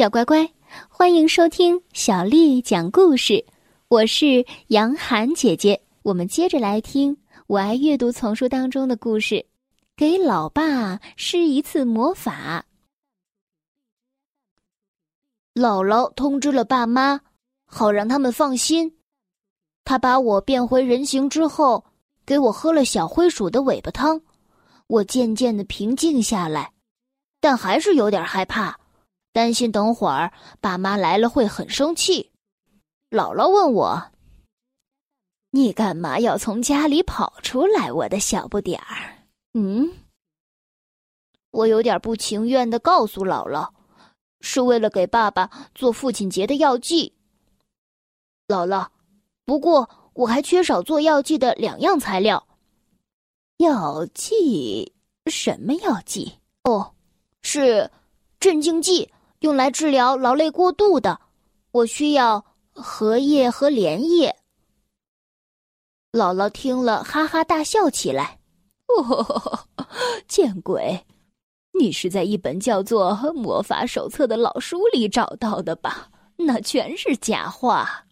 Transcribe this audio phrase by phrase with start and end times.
[0.00, 0.50] 小乖乖，
[0.88, 3.44] 欢迎收听小丽讲故事。
[3.88, 7.14] 我是杨涵姐姐，我们接着来听
[7.46, 9.44] 《我爱阅读》丛书当中的故事。
[9.94, 12.64] 给老爸施一次魔法。
[15.52, 17.20] 姥姥通知了爸妈，
[17.66, 18.96] 好让他们放心。
[19.84, 21.84] 他把我变回人形之后，
[22.24, 24.18] 给我喝了小灰鼠的尾巴汤。
[24.86, 26.72] 我渐渐的平静下来，
[27.38, 28.79] 但还是有点害怕。
[29.32, 32.30] 担心等会儿爸妈来了会很生气。
[33.10, 34.10] 姥姥问我
[35.50, 39.18] ：“你干嘛要从家里跑出来，我的小不点儿？”
[39.54, 39.92] 嗯，
[41.50, 43.70] 我有点不情愿的告诉姥姥
[44.40, 47.14] ：“是为了给爸爸做父亲节的药剂。”
[48.46, 48.88] 姥姥，
[49.44, 52.46] 不过我还缺少做药剂的两样材料。
[53.58, 54.92] 药剂？
[55.26, 56.38] 什么药剂？
[56.64, 56.94] 哦，
[57.42, 57.90] 是
[58.38, 59.12] 镇静剂。
[59.40, 61.18] 用来治疗劳累过度的，
[61.70, 64.36] 我需要荷叶和莲叶。
[66.12, 68.38] 姥姥听了，哈哈大笑起来
[68.88, 69.66] ：“哦，
[70.28, 71.06] 见鬼！
[71.78, 76.10] 你是在一本叫做《魔法手册》的老书里找到的吧？
[76.36, 78.06] 那全是假话。”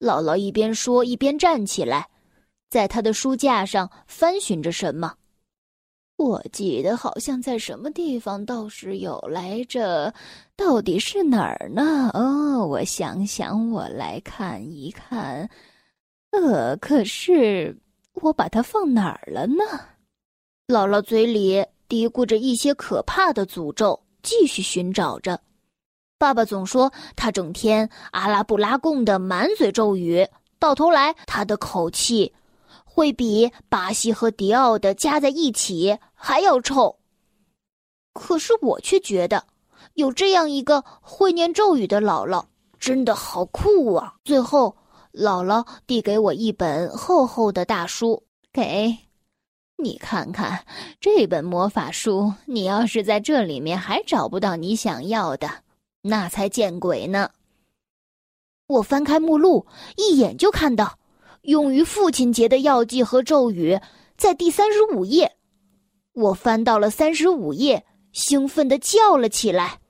[0.00, 2.08] 姥姥一边说，一边站起来，
[2.70, 5.14] 在她的书架上翻寻着什么。
[6.20, 10.12] 我记得好像在什么地方倒是有来着，
[10.54, 12.10] 到底是哪儿呢？
[12.12, 15.48] 哦，我想想，我来看一看。
[16.32, 17.74] 呃，可是
[18.12, 19.64] 我把它放哪儿了呢？
[20.68, 25.40] 姥姥嘴里嘀咕着一些可怕的诅咒，继续寻找着。
[26.18, 32.30] 爸爸总说他整天阿拉布拉贡的满嘴咒语，到头来他的口气。
[33.00, 36.98] 会比巴西和迪奥的加在一起还要臭。
[38.12, 39.46] 可是我却觉得，
[39.94, 42.44] 有这样一个会念咒语的姥姥
[42.78, 44.16] 真的好酷啊！
[44.22, 44.76] 最后，
[45.14, 48.98] 姥姥递给我一本厚厚的大书，给，
[49.78, 50.66] 你看看
[51.00, 52.34] 这本魔法书。
[52.44, 55.48] 你要是在这里面还找不到你想要的，
[56.02, 57.30] 那才见鬼呢！
[58.66, 59.66] 我翻开目录，
[59.96, 60.98] 一眼就看到。
[61.42, 63.80] 用于父亲节的药剂和咒语，
[64.16, 65.36] 在第三十五页。
[66.12, 69.80] 我翻到了三十五页，兴奋的叫了起来：“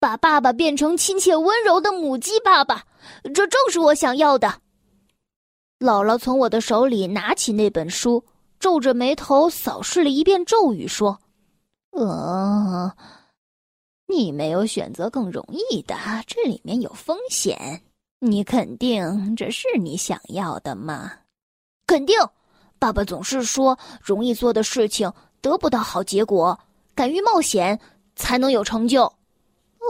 [0.00, 2.84] 把爸爸变成亲切温柔的母鸡爸爸，
[3.34, 4.60] 这正是我想要的。”
[5.78, 8.24] 姥姥从我的手里拿起那本书，
[8.58, 11.18] 皱着眉头扫视了一遍咒语，说
[11.92, 12.94] ：“呃，
[14.06, 15.96] 你没有选择更容易的，
[16.26, 17.82] 这里面有风险。”
[18.20, 21.12] 你肯定这是你想要的吗？
[21.86, 22.16] 肯定。
[22.78, 26.58] 爸爸总是说，容易做的事情得不到好结果，
[26.94, 27.78] 敢于冒险
[28.16, 29.04] 才能有成就。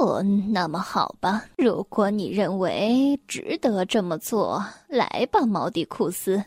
[0.01, 6.43] 哦，那么好吧，如果你认为值得这么做，来吧，毛蒂库斯，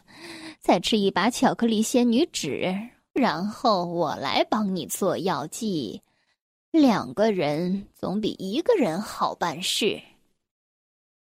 [0.60, 2.74] 再吃一把巧克力仙女纸，
[3.14, 6.02] 然后我来帮你做药剂。
[6.72, 10.02] 两个人总比一个人好办事。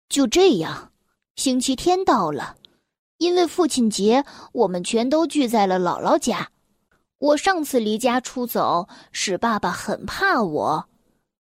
[0.08, 0.92] 就这样，
[1.34, 2.56] 星期天到了，
[3.18, 6.50] 因为父亲节，我们全都聚在了姥姥家。
[7.18, 10.88] 我上次离家出走，使爸爸很怕我，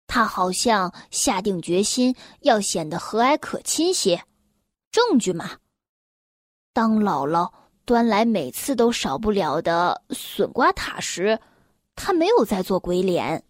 [0.08, 4.24] 他好像下定决心要显得和蔼可亲些。
[4.92, 5.52] 证据嘛，
[6.74, 7.52] 当姥姥
[7.86, 11.40] 端来每次都少不了的笋瓜塔时，
[11.96, 13.44] 他没有再做鬼脸。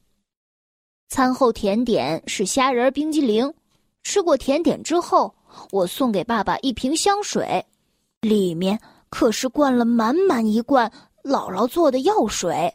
[1.09, 3.53] 餐后甜点是虾仁冰激凌。
[4.03, 5.33] 吃过甜点之后，
[5.71, 7.65] 我送给爸爸一瓶香水，
[8.21, 10.91] 里面可是灌了满满一罐
[11.23, 12.73] 姥姥做的药水。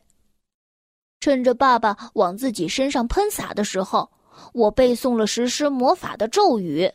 [1.21, 4.11] 趁着爸爸往自己身上喷洒的时候，
[4.53, 6.91] 我背诵了实施魔法的咒语，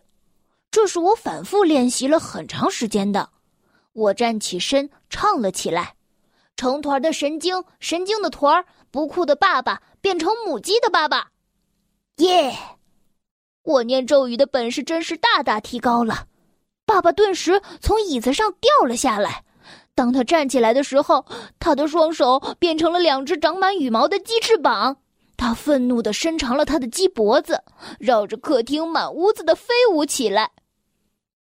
[0.72, 3.30] 这是我反复练习了很长时间的。
[3.92, 5.94] 我站起身唱了起来
[6.58, 11.30] ：“成团的神经，神经的团儿，不酷的爸爸变成母鸡的爸爸，
[12.18, 12.58] 耶！”
[13.64, 16.28] 我念咒语的本事真是大大提高了，
[16.86, 19.46] 爸爸顿时从椅子上掉了下来。
[19.96, 21.26] 当他站起来的时候，
[21.60, 24.98] 他的双手变成了两只长满羽毛的鸡翅膀。
[25.38, 27.64] 他愤怒地伸长了他的鸡脖子，
[28.00, 30.52] 绕着客厅满屋子的飞舞起来。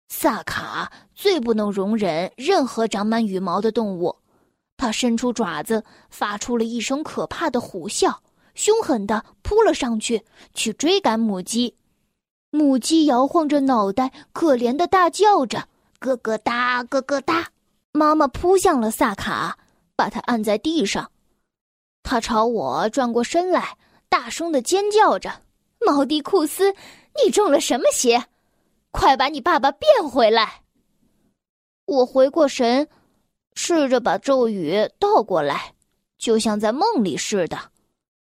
[0.08, 4.16] 萨卡最不能容忍任何长满羽毛的动物，
[4.76, 8.14] 他伸出爪子，发出了一声可怕的虎啸，
[8.54, 10.24] 凶狠地扑了上去，
[10.54, 11.74] 去追赶母鸡。
[12.50, 15.68] 母鸡摇晃着脑袋，可怜的大叫着
[16.00, 17.50] ：“咯咯哒，咯咯哒！”
[17.92, 19.58] 妈妈扑向了萨卡，
[19.94, 21.10] 把他按在地上。
[22.02, 23.76] 他朝我转过身来，
[24.08, 25.42] 大声的尖叫着
[25.84, 26.74] ：“毛迪库斯，
[27.24, 28.26] 你中了什么邪？
[28.90, 30.62] 快把你爸爸变回来！”
[31.86, 32.88] 我回过神，
[33.54, 35.74] 试着把咒语倒过来，
[36.18, 37.58] 就像在梦里似的。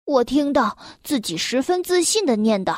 [0.05, 2.77] 我听到自己十分自信的念叨：“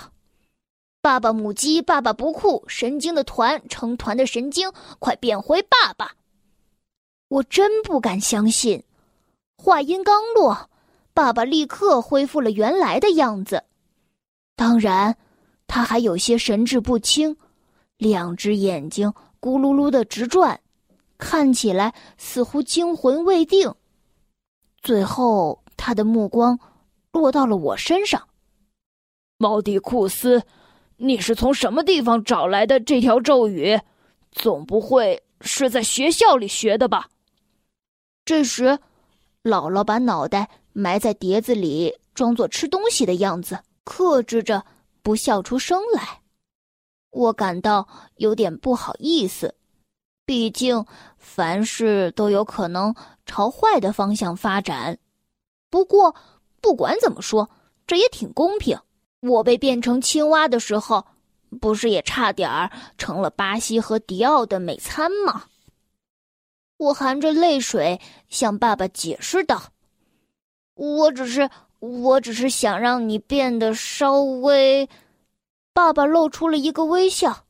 [1.02, 6.12] 爸爸母鸡，爸爸不酷，神经的团成团的神经，快变回爸爸！”
[7.28, 8.82] 我真不敢相信，
[9.56, 10.70] 话音刚落，
[11.12, 13.64] 爸爸立刻恢复了原来的样子。
[14.54, 15.16] 当然，
[15.66, 17.36] 他还有些神志不清，
[17.96, 20.60] 两只眼睛咕噜噜的直转，
[21.18, 23.74] 看起来似乎惊魂未定。
[24.80, 26.58] 最后，他的目光。
[27.12, 28.26] 落到了我身上，
[29.36, 30.42] 毛迪库斯，
[31.04, 33.80] 你是从什么地方找来的这条咒语？
[34.30, 37.08] 总不会是在学校里学的吧？
[38.24, 38.78] 这时，
[39.42, 44.64] 姥姥把脑袋埋在碟子里，装作吃东西的样子，克制着
[45.02, 46.20] 不笑出声来。
[47.10, 47.88] 我感到
[48.18, 49.56] 有点不好意思，
[50.24, 50.86] 毕竟
[51.18, 52.94] 凡事都有可能
[53.26, 54.98] 朝坏的方向发展。
[55.68, 56.14] 不过。
[56.62, 57.50] 不管怎么说，
[57.88, 58.78] 这也挺公平。
[59.22, 61.06] 我被变成青蛙的时候，
[61.60, 65.44] 不是也差点儿成了巴西和迪奥的美餐吗？
[66.76, 69.62] 我含着泪水向爸爸解释道
[70.74, 71.48] ：“我只是，
[71.78, 74.88] 我只是想让你变得稍微……”
[75.72, 77.44] 爸爸露出了一个微笑。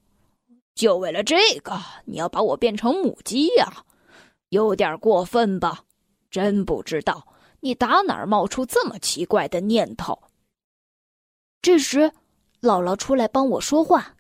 [0.74, 3.84] 就为了这个，你要把我变成母鸡呀？
[4.50, 5.84] 有点过分吧？
[6.30, 7.26] 真不知道。
[7.60, 10.19] 你打哪儿冒出这么奇怪的念头？
[11.62, 12.10] 这时，
[12.60, 14.16] 姥姥出来帮我说话：“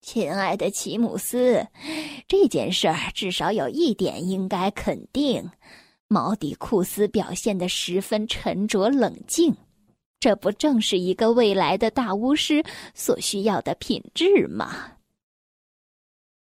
[0.00, 1.66] 亲爱的齐姆斯，
[2.28, 5.50] 这件事儿至少有一点应该肯定，
[6.06, 9.56] 毛迪库斯表现的十分沉着冷静，
[10.20, 12.64] 这不正是一个未来的大巫师
[12.94, 14.92] 所需要的品质吗？”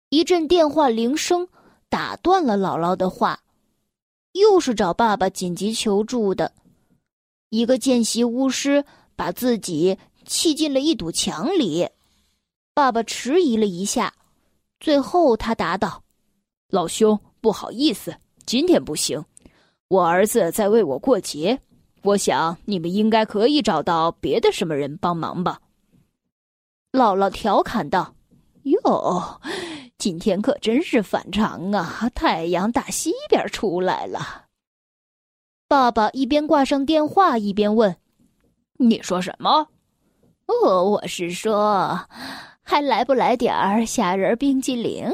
[0.09, 1.47] 一阵电话铃声
[1.91, 3.43] 打断了姥姥的话。
[4.33, 6.53] 又是找爸爸紧急求助的，
[7.49, 8.85] 一个见习巫师
[9.19, 11.89] 把自己砌进了一堵墙里。
[12.73, 14.15] 爸爸迟疑了一下，
[14.79, 16.05] 最后他答道
[16.71, 18.17] ：“老兄，不好意思，
[18.47, 19.25] 今天不行，
[19.89, 21.61] 我儿子在为我过节。
[22.03, 25.61] 我想你们应该可以找到别的什么人帮忙吧。”
[26.93, 28.15] 姥姥调侃道
[28.63, 29.41] ：“哟。”
[29.99, 32.09] 今天可真是反常啊！
[32.15, 34.45] 太阳打西边出来了。
[35.67, 37.97] 爸爸一边挂上电话，一边问
[38.79, 39.69] ：“你说什么
[40.49, 42.09] ？”“哦，我是说，
[42.63, 45.13] 还来不来点儿虾仁冰激凌？”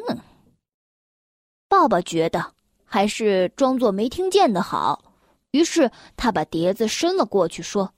[1.68, 2.52] 爸爸觉得
[2.84, 5.02] 还是装作没听见的好，
[5.50, 7.92] 于是他把碟子伸了过去，说：“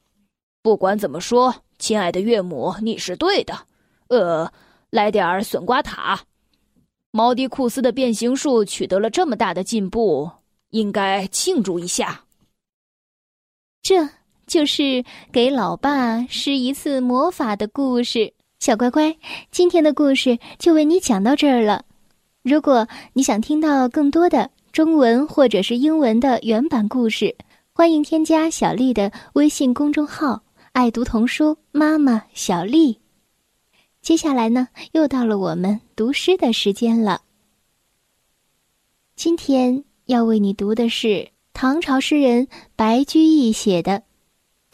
[0.62, 3.66] 不管怎么说，亲爱的岳母，你是对的。
[4.08, 4.50] 呃，
[4.88, 6.20] 来点儿笋瓜塔。”
[7.12, 10.30] 毛迪库斯的变形术取得了这么大的进步，
[10.70, 12.24] 应该庆祝一下。
[13.82, 14.08] 这
[14.46, 18.32] 就是给老爸施一次魔法的故事。
[18.58, 19.16] 小乖乖，
[19.50, 21.84] 今天的故事就为你讲到这儿了。
[22.42, 27.36] 如果你想听到更多的中文或者是英文的原版故事，
[27.72, 33.00] 欢迎添加小丽的微信公众号“爱读童书妈妈小丽”。
[34.00, 37.20] 接下来呢，又到了我们读诗的时间了。
[39.16, 43.92] 今天要为你读的是唐朝诗人白居易写的《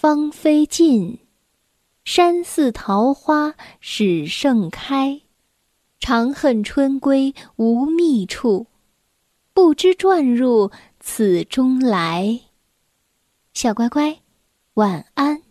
[0.00, 1.18] 芳菲尽，
[2.04, 5.22] 山寺桃花始盛开。
[5.98, 8.68] 长恨春归无觅处，
[9.52, 12.42] 不知转入此中来。
[13.52, 14.20] 小乖乖，
[14.74, 15.42] 晚安。